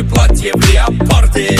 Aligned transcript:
Твой 0.00 0.12
платье 0.12 0.52
в 0.54 0.72
леопарде? 0.72 1.58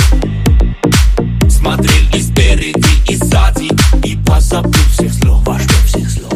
Смотрел 1.50 2.08
и 2.14 2.22
спереди, 2.22 2.82
и 3.06 3.16
сзади 3.16 3.68
И 4.02 4.16
позабыл 4.16 4.72
всех 4.92 5.12
слов, 5.12 5.42
что 5.42 5.74
всех 5.86 6.10
слов? 6.10 6.32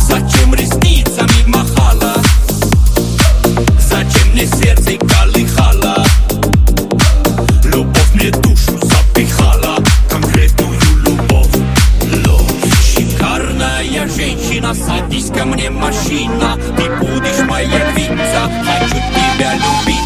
Зачем 0.00 0.52
ресницами 0.54 1.46
махала? 1.46 2.16
Зачем 3.78 4.32
мне 4.32 4.46
сердце 4.46 4.98
колыхало? 4.98 6.04
Любовь 7.64 8.14
мне 8.14 8.30
душу 8.30 8.76
запихала 8.82 9.78
Конкретную 10.10 10.80
любовь 11.04 11.54
Ложь 12.26 12.72
Шикарная 12.92 14.08
женщина, 14.08 14.74
садись 14.74 15.30
ко 15.30 15.44
мне, 15.44 15.70
машина 15.70 16.58
Ты 16.76 16.90
будешь 16.96 17.48
моя 17.48 17.92
львица 17.92 18.50
Хочу 18.64 18.96
тебя 18.96 19.54
любиться 19.54 20.03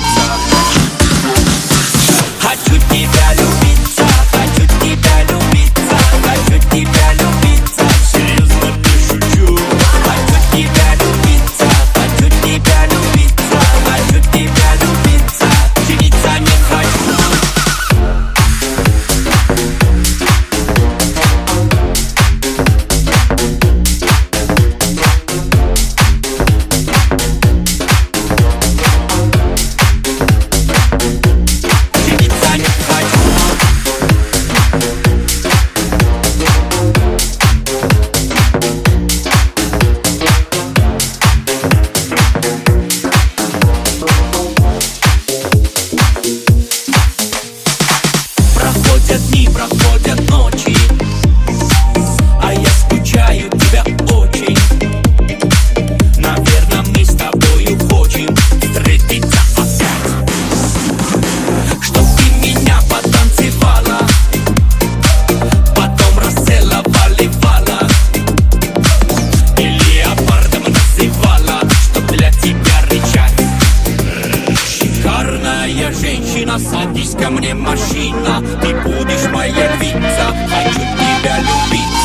женщина, 76.01 76.59
садись 76.59 77.15
ко 77.15 77.31
мне, 77.31 77.55
машина. 77.55 78.43
Ты 78.61 78.75
будешь 78.83 79.31
моя 79.33 79.77
львица. 79.77 80.35
Хочу 80.49 80.81
тебя 80.81 81.39
любить 81.39 81.98